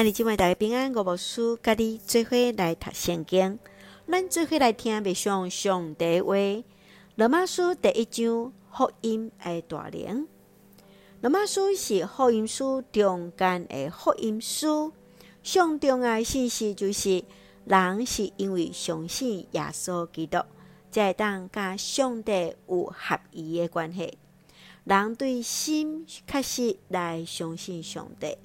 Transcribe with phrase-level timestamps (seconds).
[0.00, 3.58] 兄弟姊妹大家平安，我无事，甲你做伙来读圣经，
[4.10, 6.34] 咱做伙来听默想上帝话。
[7.16, 10.26] 罗马书第一章福音的大能。
[11.20, 14.94] 罗马书是福音书中间的福音书，
[15.42, 17.22] 上重要信息就是
[17.66, 20.38] 人是因为相信耶稣基督，
[20.90, 24.16] 才当甲上帝有合一的关系。
[24.84, 28.38] 人对心确实来相信上帝。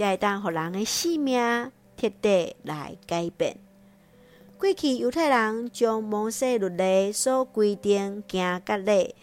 [0.00, 3.58] 才会当互人的性命彻底来改变。
[4.56, 9.14] 过去犹太人将摩西律例所规定行割礼，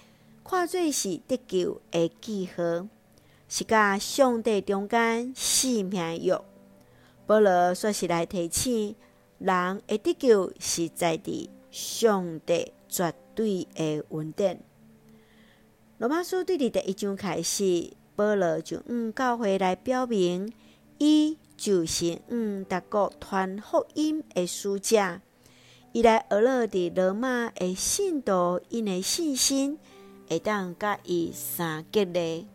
[0.43, 2.87] 看做是得救的记号，
[3.49, 6.39] 是甲上帝中间性命约。
[7.25, 8.95] 保罗说是来提醒
[9.39, 14.59] 人的得救是在伫上帝绝对的稳定。
[15.97, 20.53] 罗马书对伫第一章开始，保罗就用教会来表明。
[20.99, 25.21] 伊就是向逐国传福音的使者，
[25.91, 29.77] 伊来学了伫罗马的信徒，因的信心
[30.27, 32.47] 会当甲伊相结连。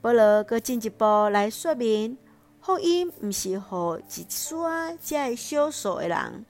[0.00, 2.18] 保罗阁进一步来说明，
[2.60, 4.68] 福音毋是互一撮
[5.00, 6.46] 遮少数的人，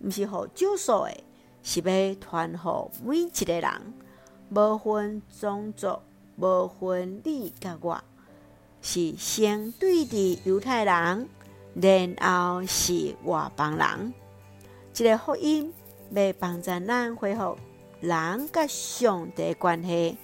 [0.00, 1.24] 毋是互少数的，
[1.62, 3.94] 是要传互每一个人，
[4.48, 5.98] 无分种族，
[6.36, 8.02] 无分你甲我。
[8.82, 11.28] 是先对的犹太人，
[11.74, 12.16] 然
[12.54, 14.12] 后是外邦人。
[14.92, 15.72] 这个福音
[16.10, 17.56] 要帮助咱恢复
[18.00, 20.18] 人甲上帝关系，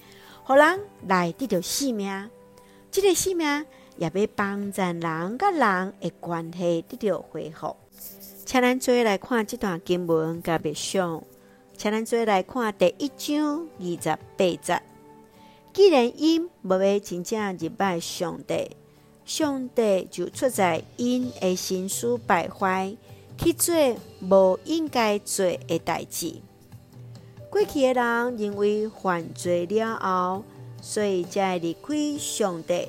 [0.44, 2.28] 互人来得到生命。
[2.90, 3.64] 这个生命
[3.96, 5.00] 也要帮助人
[5.38, 7.74] 甲人的关系得到恢复。
[8.44, 11.22] 请咱做来看这段经文，甲别上，
[11.76, 14.82] 请咱做来看第一章二十八节。
[15.78, 18.72] 既然因无要真正入拜上帝，
[19.24, 22.96] 上帝就出在因的心思败坏，
[23.38, 23.72] 去做
[24.20, 26.34] 无应该做的代志。
[27.48, 30.42] 过去的人认为犯罪了后，
[30.82, 32.88] 所以才离开上帝，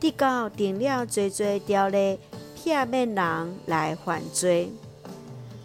[0.00, 2.18] 直到定了罪罪条例，
[2.64, 4.70] 避免人来犯罪。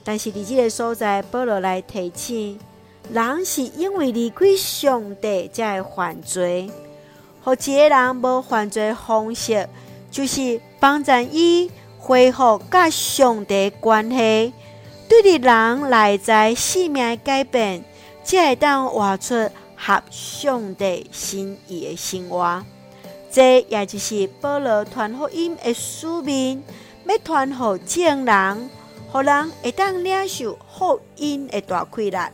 [0.03, 2.59] 但是，伫这个所在，保罗来提醒。
[3.13, 6.69] 人是因为离开上帝才会犯罪，
[7.41, 9.67] 和一个人无犯罪方式，
[10.11, 14.53] 就是帮助伊恢复甲上帝关系，
[15.07, 17.83] 对的人内在生命改变，
[18.23, 22.63] 才会当活出合上帝心意的生活。
[23.31, 26.61] 这也就是保罗传福音的使命，
[27.05, 28.69] 要传互众人，
[29.11, 32.29] 互人会当领受福音的大快乐。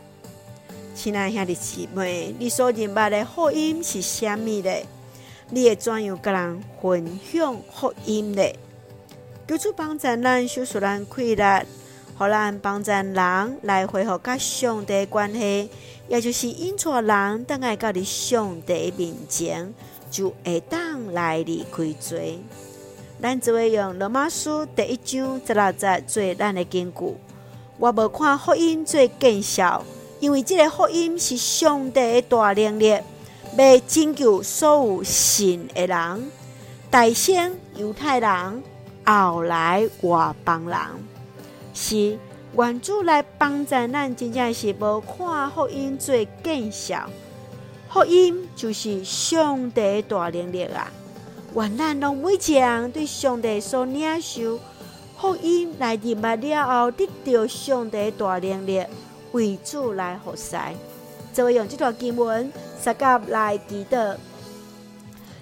[0.95, 4.71] 亲爱兄弟姊妹，你所认捌的福音是虾物呢？
[5.49, 8.43] 你会怎样跟人分享福音呢？
[9.47, 11.65] 求主帮助咱，收束咱快乐，
[12.15, 13.13] 互咱帮助人
[13.63, 15.69] 来恢复甲上帝关系，
[16.07, 19.73] 也就是引带人当爱到你上帝面前，
[20.11, 22.39] 就会当来离开罪。
[23.19, 27.15] 咱只会用罗马书第一章十六节做咱的根据。
[27.79, 29.83] 我无看福音做见效。
[30.23, 32.97] 因为这个福音是上帝的大能力，
[33.57, 36.31] 要拯救所有信的人，
[36.89, 38.63] 大先犹太人，
[39.03, 40.79] 后来外邦人，
[41.73, 42.17] 是
[42.55, 47.09] 愿主来帮助咱，真正是无看福音做见效。
[47.89, 50.89] 福音就是上帝的大能力啊！
[51.53, 54.57] 愿咱拢每一个人对上帝所领受
[55.17, 58.85] 福音来认捌了后，得到上帝的大能力。
[59.33, 60.55] 为主来服侍，
[61.33, 64.15] 就会用这段经文，撒甲来祈祷。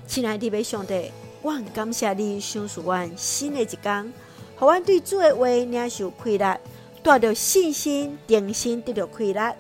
[0.07, 4.13] 亲爱的上帝，我感谢你赏赐我新的一天，
[4.59, 6.59] 让我对主的话领受快乐，
[7.03, 9.55] 带着信心定心得到快乐。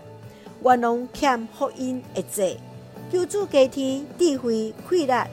[0.61, 2.57] 我拢欠福音的债，
[3.11, 5.27] 求主加添智慧快乐，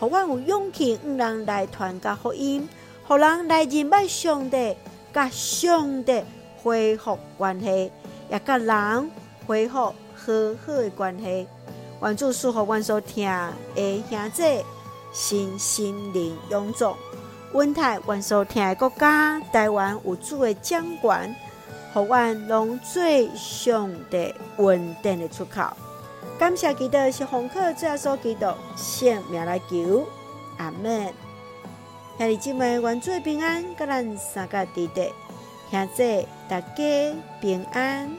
[0.00, 2.66] 让我有勇气让人来传达福音，
[3.06, 4.74] 让人来认识上帝，
[5.12, 6.22] 甲上帝
[6.62, 7.90] 恢复关系。
[8.30, 9.10] 也甲人
[9.46, 11.46] 恢复和好的关系，
[12.02, 13.26] 愿主赐福阮所听
[13.74, 14.64] 的兄弟，
[15.12, 16.96] 身心灵勇壮，
[17.52, 21.34] 稳台阮所听的国家，台湾有主的掌权，
[21.94, 25.62] 互阮拢最上帝稳定的出口。
[26.38, 28.46] 感谢基督是红客最后所基督
[28.76, 30.06] 圣名来求，
[30.58, 31.12] 阿门。
[32.18, 35.10] 兄弟姊妹，愿主平安，甲咱三个弟弟
[35.70, 38.10] 兄弟大家平安。